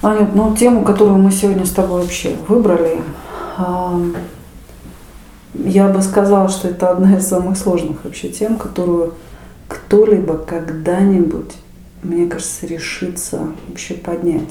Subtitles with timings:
[0.00, 3.00] Анют, ну тему, которую мы сегодня с тобой вообще выбрали,
[5.54, 9.14] я бы сказала, что это одна из самых сложных вообще тем, которую
[9.66, 11.52] кто-либо когда-нибудь,
[12.02, 14.50] мне кажется, решится вообще поднять.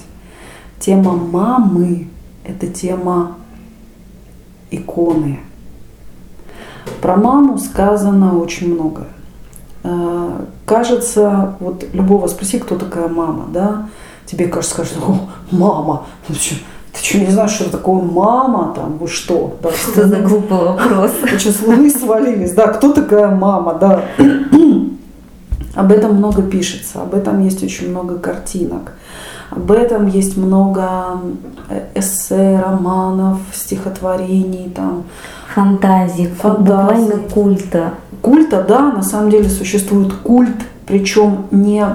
[0.79, 2.07] Тема мамы–
[2.43, 3.37] это тема
[4.69, 5.39] иконы.
[7.01, 9.07] Про маму сказано очень много.
[9.83, 13.89] А, кажется, вот любого спроси, кто такая мама, да,
[14.29, 15.17] тебе кажется, скажет, о,
[15.51, 19.57] мама, ну, ты что, не знаешь, что такое мама там, вы что?
[19.61, 21.11] Да, что за глупый вопрос?
[21.21, 24.05] Вы что, с луны свалились, да, кто такая мама, да.
[25.75, 28.93] Об этом много пишется, об этом есть очень много картинок.
[29.51, 31.19] Об этом есть много
[31.69, 35.03] э, эссе, романов, стихотворений, там,
[35.53, 36.63] фантазии, фантазии.
[36.63, 37.93] буквально культа.
[38.23, 40.57] Культа, да, на самом деле существует культ,
[40.87, 41.85] причем не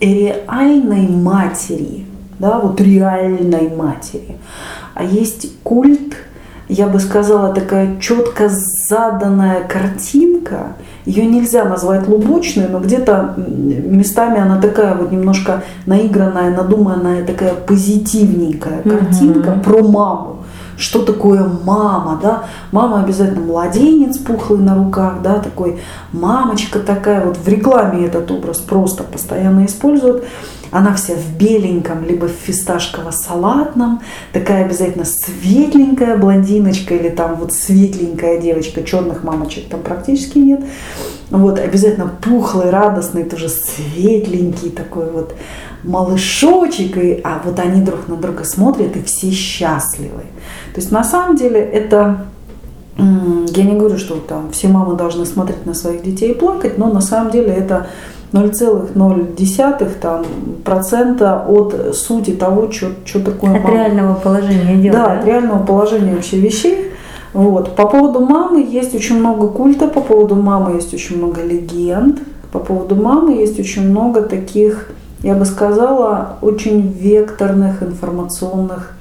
[0.00, 2.06] реальной матери,
[2.38, 4.36] да, вот реальной матери,
[4.94, 6.16] а есть культ,
[6.68, 8.50] я бы сказала, такая четко
[8.88, 10.74] заданная картинка,
[11.06, 18.82] ее нельзя назвать лубочной, но где-то местами она такая вот немножко наигранная, надуманная, такая позитивненькая
[18.82, 19.60] картинка угу.
[19.60, 20.37] про маму
[20.78, 25.80] что такое мама, да, мама обязательно младенец пухлый на руках, да, такой
[26.12, 30.24] мамочка такая, вот в рекламе этот образ просто постоянно используют,
[30.70, 34.00] она вся в беленьком, либо в фисташково-салатном,
[34.32, 40.60] такая обязательно светленькая блондиночка или там вот светленькая девочка, черных мамочек там практически нет.
[41.30, 45.34] Вот, обязательно пухлый, радостный, тоже светленький такой вот
[45.84, 50.22] малышочек, и, а вот они друг на друга смотрят и все счастливы.
[50.74, 52.26] То есть на самом деле это
[52.98, 56.92] я не говорю, что там все мамы должны смотреть на своих детей и плакать, но
[56.92, 57.86] на самом деле это
[58.32, 60.24] 0,0 там,
[60.64, 63.74] процента от сути того, что, что такое от мама.
[63.74, 64.92] реального положения дел.
[64.92, 66.92] Да, да, от реального положения вообще вещей.
[67.32, 67.76] Вот.
[67.76, 72.20] По поводу мамы есть очень много культа, по поводу мамы есть очень много легенд,
[72.52, 74.90] по поводу мамы есть очень много таких,
[75.20, 78.94] я бы сказала, очень векторных информационных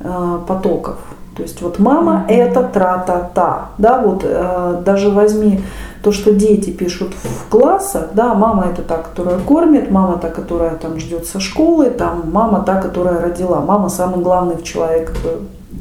[0.00, 0.98] э, потоков.
[1.36, 2.34] То есть вот мама mm-hmm.
[2.34, 3.70] это тра-та-та.
[3.78, 5.60] Да, вот э, даже возьми
[6.04, 10.76] то, что дети пишут в классах, да, мама это та, которая кормит, мама та, которая
[10.76, 15.12] там ждет со школы, там мама та, которая родила, мама самый главный человек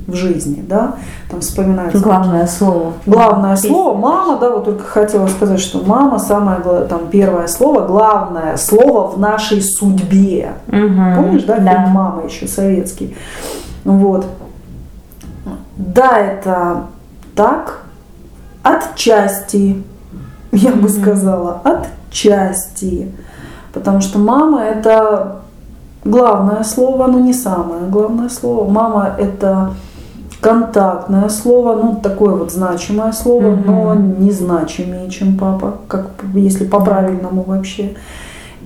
[0.07, 0.95] в жизни, да,
[1.29, 1.99] там вспоминается.
[1.99, 2.93] Главное слово.
[3.05, 8.55] Главное слово, мама, да, вот только хотела сказать, что мама самое, там, первое слово, главное
[8.55, 10.53] слово в нашей судьбе.
[10.67, 11.71] Угу, Помнишь, да, да.
[11.71, 13.15] фильм «Мама» еще советский?
[13.83, 14.25] Вот.
[15.75, 16.83] Да, это
[17.35, 17.83] так,
[18.63, 19.83] отчасти,
[20.53, 23.11] я бы сказала, отчасти.
[23.73, 25.39] Потому что мама это
[26.05, 28.69] главное слово, но не самое главное слово.
[28.69, 29.73] Мама это
[30.41, 37.95] контактное слово, ну такое вот значимое слово, но незначимее, чем папа, как если по-правильному вообще.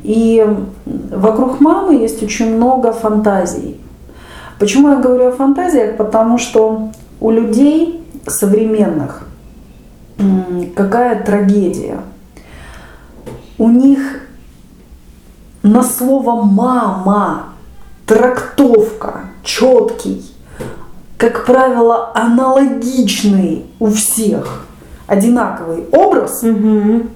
[0.04, 0.46] И
[0.86, 3.80] вокруг мамы есть очень много фантазий.
[4.60, 5.98] Почему я говорю о фантазиях?
[5.98, 6.90] Потому что
[7.22, 9.27] у людей современных
[10.76, 12.00] какая трагедия.
[13.58, 14.22] У них
[15.64, 17.54] на слово «мама»
[18.06, 20.24] трактовка четкий,
[21.18, 24.66] как правило, аналогичный у всех,
[25.08, 27.08] одинаковый образ, угу.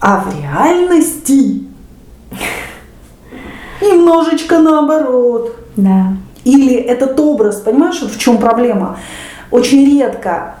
[0.00, 1.64] а в реальности
[3.80, 5.54] немножечко наоборот.
[5.76, 6.14] Да.
[6.44, 8.98] Или этот образ, понимаешь, в чем проблема?
[9.50, 10.56] Очень редко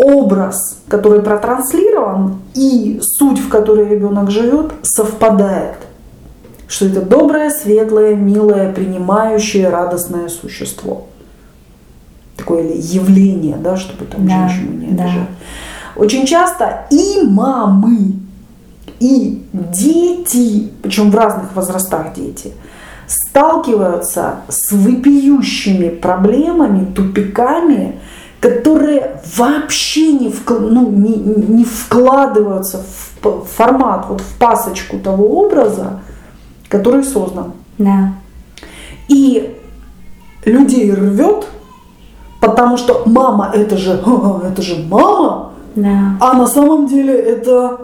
[0.00, 5.76] образ, который протранслирован, и суть, в которой ребенок живет, совпадает.
[6.68, 11.06] Что это доброе, светлое, милое, принимающее, радостное существо.
[12.36, 15.14] Такое явление, да, чтобы там да, женщину не обижать.
[15.14, 16.02] Да.
[16.02, 18.14] Очень часто и мамы,
[19.00, 22.52] и дети, причем в разных возрастах дети,
[23.06, 27.96] сталкиваются с выпиющими проблемами, тупиками,
[28.40, 32.82] которые вообще не, вк, ну, не, не вкладываются
[33.22, 36.00] в формат, вот в пасочку того образа,
[36.68, 37.52] который создан.
[37.76, 38.14] Да.
[39.08, 39.56] И
[40.46, 41.46] людей рвет,
[42.40, 44.02] потому что мама это же,
[44.44, 46.16] это же мама, да.
[46.18, 47.78] а на самом деле это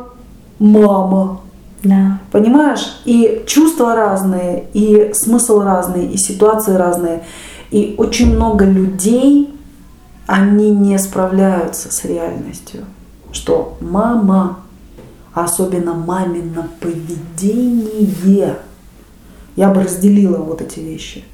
[0.59, 1.41] мама.
[1.83, 2.19] Да.
[2.33, 3.01] Понимаешь?
[3.05, 7.25] И чувства разные, и смысл разный, и ситуации разные.
[7.71, 9.56] И очень много людей
[10.27, 12.85] они не справляются с реальностью,
[13.33, 14.59] что мама,
[15.33, 18.57] особенно мамино поведение,
[19.55, 21.25] я бы разделила вот эти вещи.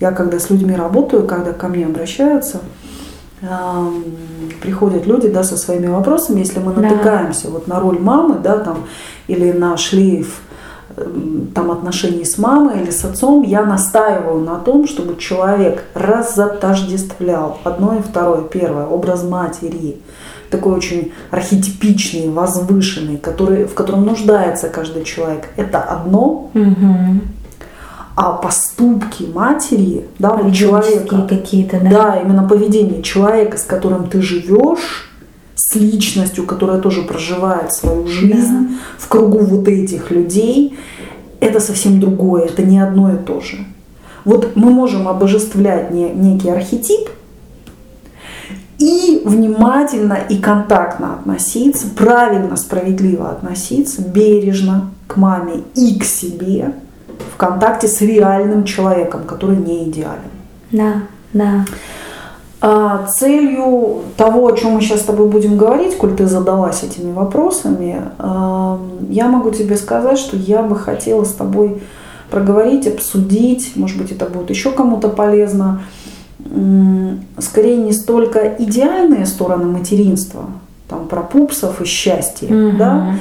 [0.00, 2.60] Я когда с людьми работаю, когда ко мне обращаются,
[4.62, 6.82] приходят люди да, со своими вопросами, если мы Да.
[6.82, 8.84] натыкаемся вот на роль мамы, да, там,
[9.28, 10.40] или на шлейф
[11.54, 17.96] там, отношений с мамой или с отцом, я настаиваю на том, чтобы человек разотождествлял одно
[17.96, 18.42] и второе.
[18.42, 19.98] Первое, образ матери,
[20.50, 25.48] такой очень архетипичный, возвышенный, который, в котором нуждается каждый человек.
[25.56, 27.22] Это одно, Мгм.
[28.14, 31.90] а поступки матери, да, человека, какие-то, да?
[31.90, 35.10] да, именно поведение человека, с которым ты живешь,
[35.68, 40.78] с личностью, которая тоже проживает свою жизнь в кругу вот этих людей,
[41.40, 43.58] это совсем другое, это не одно и то же.
[44.24, 47.08] Вот мы можем обожествлять не- некий архетип
[48.78, 56.74] и внимательно и контактно относиться, правильно, справедливо относиться, бережно к маме и к себе
[57.34, 60.30] в контакте с реальным человеком, который не идеален.
[60.70, 61.02] Да,
[61.32, 61.64] да.
[62.60, 67.12] А целью того, о чем мы сейчас с тобой будем говорить, коль ты задалась этими
[67.12, 68.80] вопросами, а,
[69.10, 71.82] я могу тебе сказать, что я бы хотела с тобой
[72.30, 75.82] проговорить, обсудить, может быть, это будет еще кому-то полезно,
[77.38, 80.46] скорее не столько идеальные стороны материнства,
[80.88, 82.78] там про пупсов и счастье, Мгм.
[82.78, 83.14] да,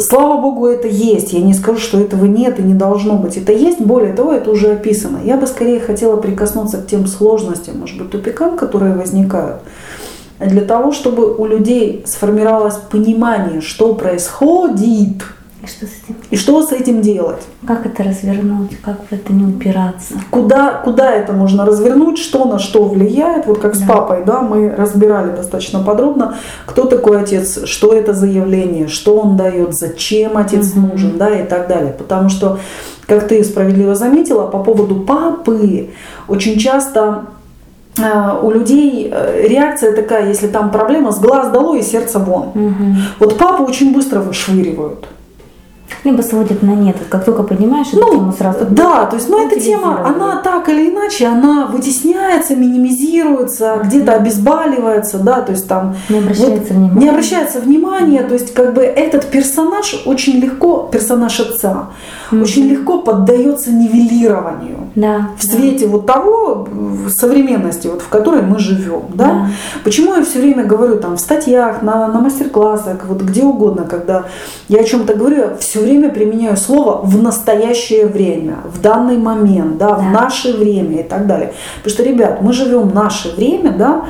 [0.00, 1.32] Слава Богу, это есть.
[1.32, 3.36] Я не скажу, что этого нет и не должно быть.
[3.36, 5.20] Это есть, более того, это уже описано.
[5.24, 9.60] Я бы скорее хотела прикоснуться к тем сложностям, может быть, тупикам, которые возникают,
[10.40, 15.22] для того, чтобы у людей сформировалось понимание, что происходит
[15.66, 16.16] И что с этим?
[16.30, 17.42] и что с этим делать.
[17.66, 18.80] Как это развернуть?
[18.82, 20.14] Как в это не упираться?
[20.30, 23.46] Куда, куда это можно развернуть, что на что влияет.
[23.46, 23.86] Вот как с Да.
[23.94, 26.36] папой, да, мы разбирали достаточно подробно,
[26.66, 30.88] кто такой отец, что это за явление, что он дает, зачем отец Мгм.
[30.90, 31.92] нужен, да, и так далее.
[31.98, 32.58] Потому что,
[33.06, 35.90] как ты справедливо заметила, по поводу папы
[36.28, 37.26] очень часто
[37.98, 42.50] э, у людей э, реакция такая, если там проблема, с глаз долой и сердце вон.
[42.54, 42.96] Мгм.
[43.18, 45.06] Вот папу очень быстро вышвыривают.
[46.04, 46.96] Либо сводит на нет.
[47.08, 48.66] Как только поднимаешь эту тему, сразу.
[48.70, 53.88] Да, то есть, ну, эта тема, она так или иначе, она вытесняется, минимизируется, Мгм.
[53.88, 57.00] где-то обезболивается, да, то есть там Не обращается вот внимания.
[57.00, 61.86] не обращается внимания, то есть как бы этот персонаж очень легко, персонаж отца,
[62.30, 62.42] Мгм.
[62.42, 65.30] очень легко поддается нивелированию Да.
[65.38, 69.24] в свете вот того в современности, вот в которой мы живем, да?
[69.26, 69.46] Да.
[69.84, 74.24] Почему я все время говорю там в статьях, на, на мастер-классах, вот где угодно, когда
[74.68, 79.76] я о чем-то говорю, я все время применяю слово в настоящее время, в данный момент,
[79.76, 81.52] да, в наше время и так далее.
[81.82, 84.04] Потому что, ребят, мы живем в наше время, да,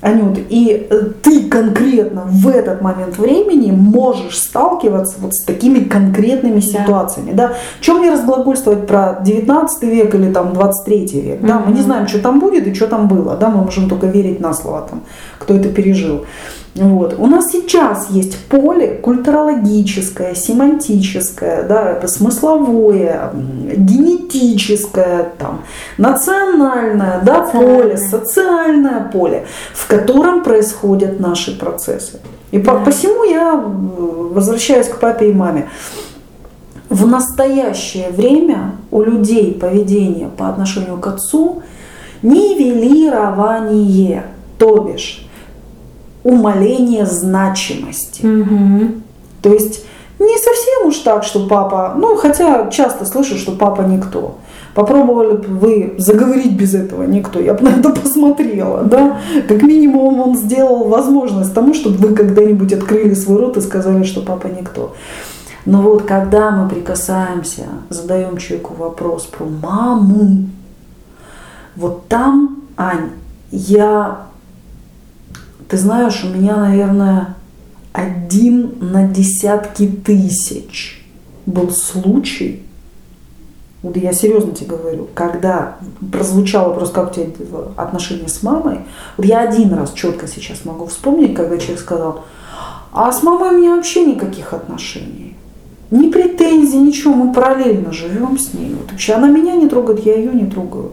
[0.00, 6.60] Анют, и э, ты конкретно в этот момент времени можешь сталкиваться вот с такими конкретными
[6.60, 7.30] ситуациями.
[7.32, 7.52] Да.
[7.80, 11.40] Чем мне разглагольствовать про 19 век или там 23 век?
[11.42, 13.36] Да, мы не знаем, что там будет и что там было.
[13.36, 15.02] Да, мы можем только верить на слово, там,
[15.38, 16.26] кто это пережил.
[16.74, 17.14] Вот.
[17.18, 23.30] У нас сейчас есть поле культурологическое, семантическое, да, это смысловое,
[23.76, 25.60] генетическое, там,
[25.98, 29.08] национальное да, поле, Социальное.
[29.12, 32.18] поле, в котором происходят наши процессы.
[32.50, 32.80] И по, Да.
[32.80, 35.68] посему я э, возвращаюсь к папе и маме.
[36.88, 41.62] В настоящее время у людей поведение по отношению к отцу
[42.22, 44.24] нивелирование,
[44.58, 45.20] то бишь
[46.24, 48.24] умаление значимости.
[48.24, 49.02] Мгм.
[49.42, 49.84] То есть
[50.18, 54.36] не совсем уж так, что папа, ну хотя часто слышу, что папа никто.
[54.74, 59.20] Попробовали бы вы заговорить без этого никто, я бы на это посмотрела, да?
[59.46, 64.22] Как минимум он сделал возможность тому, чтобы вы когда-нибудь открыли свой рот и сказали, что
[64.22, 64.94] папа никто.
[65.66, 70.46] Но вот когда мы прикасаемся, задаем человеку вопрос про маму,
[71.76, 73.10] вот там, Ань,
[73.50, 74.26] я,
[75.74, 77.34] ты знаешь, у меня, наверное,
[77.92, 81.04] один на десятки тысяч
[81.46, 82.62] был случай,
[83.82, 85.78] вот я серьезно тебе говорю, когда
[86.12, 87.34] прозвучал вопрос, как у тебя
[87.74, 88.82] отношения с мамой,
[89.16, 92.24] вот я один раз четко сейчас могу вспомнить, когда человек сказал,
[92.92, 95.23] а с мамой у меня вообще никаких отношений.
[95.90, 98.74] Ни претензий, ничего, мы параллельно живем с ней.
[98.78, 100.90] Вот вообще она меня не трогает, я ее не трогаю.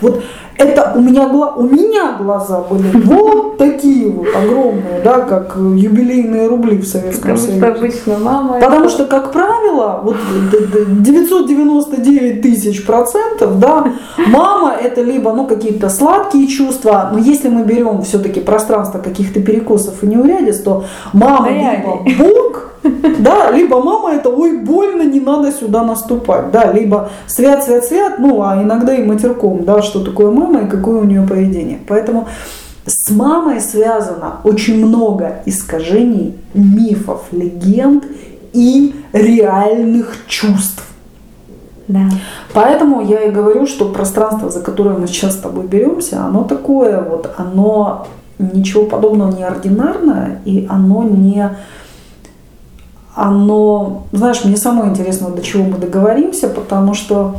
[0.00, 0.22] Вот
[0.56, 6.48] это у меня, гла- у меня глаза были вот такие вот огромные, да, как юбилейные
[6.48, 7.66] рубли в Советском Потому что Союзе.
[7.66, 8.60] обычно мама...
[8.60, 10.16] Потому что, как правило, вот
[10.50, 13.92] д- д- 999 тысяч процентов, да,
[14.26, 20.02] мама это либо ну, какие-то сладкие чувства, но если мы берем все-таки пространство каких-то перекосов
[20.02, 22.04] и неурядиц, то мама либо.
[22.18, 22.70] Бог,
[23.18, 26.50] Да, либо мама это, ой, больно, не надо сюда наступать.
[26.50, 30.68] Да, либо свят, свят, свят, ну, а иногда и матерком, да, что такое мама и
[30.68, 31.78] какое у нее поведение.
[31.86, 32.28] Поэтому
[32.86, 38.04] с мамой связано очень много искажений, мифов, легенд
[38.52, 40.84] и реальных чувств.
[41.88, 42.08] Да.
[42.52, 47.00] Поэтому я и говорю, что пространство, за которое мы сейчас с тобой беремся, оно такое
[47.00, 48.06] вот, оно
[48.38, 51.50] ничего подобного не ординарное, и оно не
[53.20, 57.36] оно, знаешь, мне самое интересно, до чего мы договоримся, потому что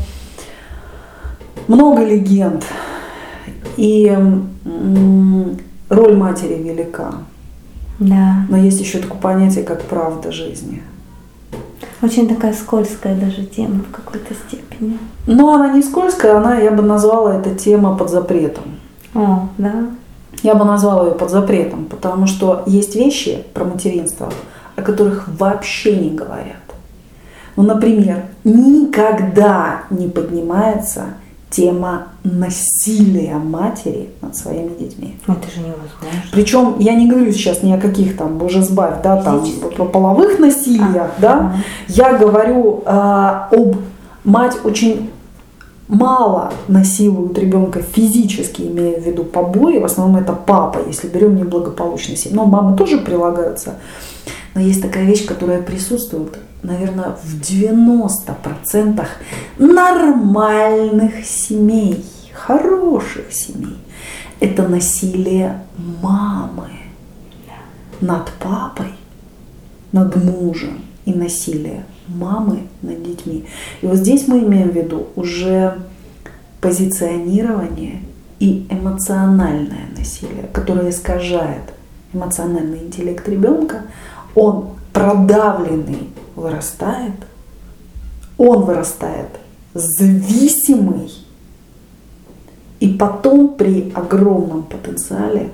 [1.68, 2.64] много легенд,
[3.78, 4.16] и
[5.90, 7.14] роль матери велика.
[7.98, 8.46] Да.
[8.50, 10.84] Но есть еще такое понятие, как правда жизни.
[12.04, 15.00] Очень такая скользкая даже тема в какой-то степени.
[15.26, 18.64] Но она не скользкая, она, я бы назвала это тема под запретом.
[19.16, 19.88] О, да.
[20.44, 24.32] Я бы назвала ее под запретом, потому что есть вещи про материнство,
[24.82, 26.58] о которых вообще не говорят.
[27.56, 31.06] Ну, например, никогда не поднимается
[31.50, 35.18] тема насилия матери над своими детьми.
[35.28, 36.22] Это же невозможно.
[36.32, 39.46] Причем я не говорю сейчас ни о каких там, боже сбавь, да, там
[39.76, 41.34] про половых насилиях, а, да.
[41.34, 41.56] А.
[41.90, 43.76] Я говорю э, об
[44.24, 45.10] мать очень
[45.92, 52.16] мало насилуют ребенка физически, имея в виду побои, в основном это папа, если берем неблагополучный
[52.16, 52.36] семьи.
[52.36, 53.76] Но мамы тоже прилагаются.
[54.56, 59.06] Но есть такая вещь, которая присутствует, наверное, в 90%
[59.60, 63.78] нормальных семей, хороших семей.
[64.40, 65.62] Это насилие
[66.02, 66.70] мамы
[68.00, 68.94] над папой,
[69.92, 73.46] над мужем и насилие мамы над детьми.
[73.82, 75.80] И вот здесь мы имеем в виду уже
[76.60, 78.02] позиционирование
[78.40, 81.74] и эмоциональное насилие, которое искажает
[82.14, 83.84] эмоциональный интеллект ребенка,
[84.36, 87.14] он продавленный вырастает,
[88.38, 89.28] он вырастает
[89.74, 91.12] зависимый,
[92.80, 95.52] и потом при огромном потенциале,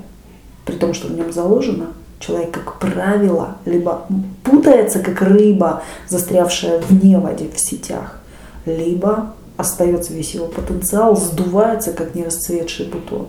[0.64, 1.88] при том, что в нем заложено,
[2.20, 4.06] человек, как правило, либо
[4.44, 8.20] путается, как рыба, застрявшая в неводе в сетях,
[8.66, 13.26] либо остается весь его потенциал, сдувается, как не расцветший бутон.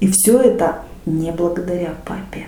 [0.00, 2.46] И все это не благодаря папе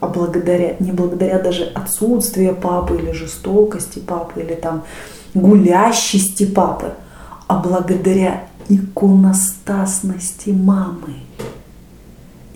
[0.00, 4.84] а благодаря, не благодаря даже отсутствию папы или жестокости папы, или там
[5.34, 6.92] гулящести папы,
[7.46, 11.14] а благодаря иконостасности мамы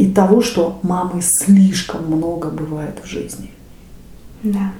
[0.00, 3.50] и того, что мамы слишком много бывает в жизни.
[4.42, 4.72] Да.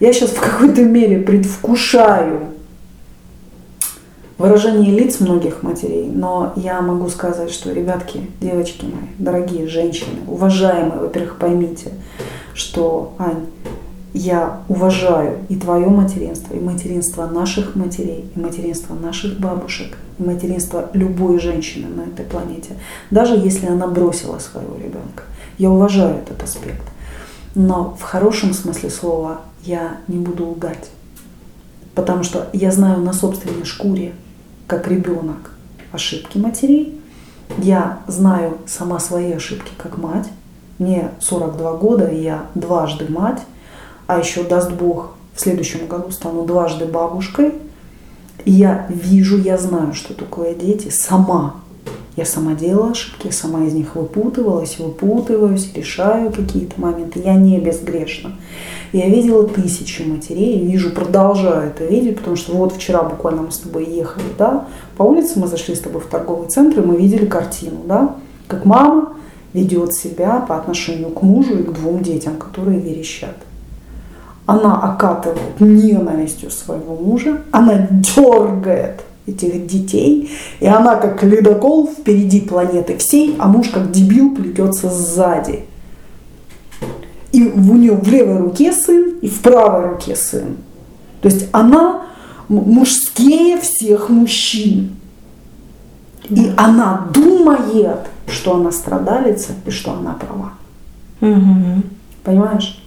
[0.00, 2.48] Я сейчас в какой-то мере предвкушаю
[4.36, 11.02] выражение лиц многих матерей, но я могу сказать, что, ребятки, девочки мои, дорогие женщины, уважаемые,
[11.02, 11.92] во-первых, поймите,
[12.52, 13.46] что, Ань,
[14.14, 20.90] я уважаю и твое материнство, и материнство наших матерей, и материнство наших бабушек, и материнство
[20.92, 22.76] любой женщины на этой планете,
[23.10, 25.24] даже если она бросила своего ребенка.
[25.58, 26.82] Я уважаю этот аспект.
[27.54, 30.90] Но в хорошем смысле слова я не буду лгать.
[31.94, 34.12] Потому что я знаю на собственной шкуре,
[34.68, 35.52] как ребенок
[35.90, 37.00] ошибки матерей.
[37.58, 40.28] Я знаю сама свои ошибки как мать.
[40.78, 43.40] Мне 42 года, и я дважды мать,
[44.08, 47.52] а еще, даст Бог, в следующем году стану дважды бабушкой.
[48.46, 51.56] И я вижу, я знаю, что такое дети сама.
[52.16, 57.20] Я сама делала ошибки, сама из них выпутывалась, выпутываюсь, решаю какие-то моменты.
[57.22, 58.32] Я не безгрешна.
[58.92, 63.58] Я видела тысячи матерей, вижу, продолжаю это видеть, потому что вот вчера буквально мы с
[63.58, 67.26] тобой ехали, да, по улице мы зашли с тобой в торговый центр, и мы видели
[67.26, 69.12] картину, да, как мама
[69.52, 73.36] ведет себя по отношению к мужу и к двум детям, которые верещат.
[74.48, 82.96] Она окатывает ненавистью своего мужа, она дергает этих детей, и она как ледокол впереди планеты
[82.96, 85.66] всей, а муж как дебил плетется сзади.
[87.30, 90.56] И у нее в левой руке сын, и в правой руке сын.
[91.20, 92.06] То есть она
[92.48, 94.96] мужские всех мужчин.
[96.30, 100.52] И она думает, что она страдалица и что она права.
[101.20, 101.82] Угу.
[102.24, 102.82] Понимаешь?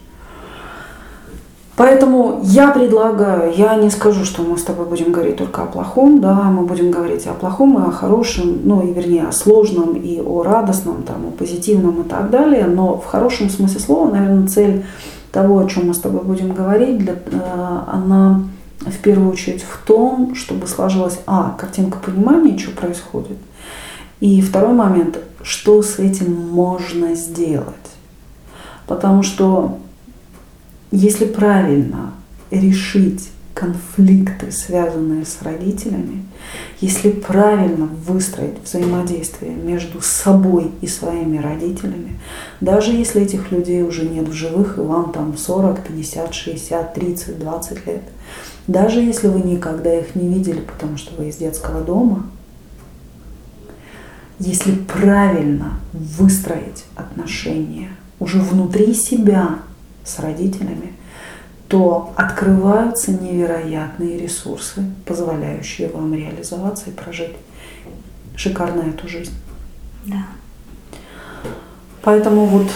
[1.82, 6.22] Поэтому я предлагаю, я не скажу, что мы с тобой будем говорить только о плохом,
[6.22, 10.22] да, мы будем говорить о плохом и о хорошем, ну и вернее о сложном и
[10.22, 14.86] о радостном, там, о позитивном и так далее, но в хорошем смысле слова, наверное, цель
[15.32, 18.44] того, о чем мы с тобой будем говорить, для, э, она
[18.82, 23.40] в первую очередь в том, чтобы сложилась, а, картинка понимания, что происходит,
[24.20, 27.74] и второй момент, что с этим можно сделать.
[28.86, 29.80] Потому что
[30.92, 32.14] если правильно
[32.52, 36.24] решить конфликты, связанные с родителями,
[36.80, 42.20] если правильно выстроить взаимодействие между собой и своими родителями,
[42.60, 47.40] даже если этих людей уже нет в живых, и вам там 40, 50, 60, 30,
[47.40, 48.04] 20 лет,
[48.68, 52.26] даже если вы никогда их не видели, потому что вы из детского дома,
[54.40, 59.60] если правильно выстроить отношения уже внутри себя
[60.04, 60.94] с родителями,
[61.68, 67.36] то открываются невероятные ресурсы, позволяющие вам реализоваться и прожить
[68.36, 69.34] шикарно эту жизнь.
[70.06, 70.26] Да.
[72.02, 72.68] Поэтому вот,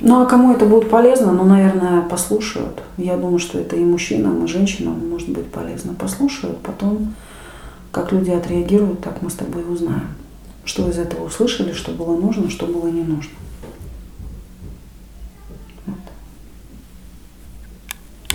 [0.00, 2.82] ну а кому это будет полезно, ну, наверное, послушают.
[2.96, 5.94] Я думаю, что это и мужчинам, и женщинам может быть полезно.
[5.94, 7.14] Послушают, потом,
[7.92, 10.08] как люди отреагируют, так мы с тобой узнаем,
[10.64, 13.32] что из этого услышали, что было нужно, что было не нужно.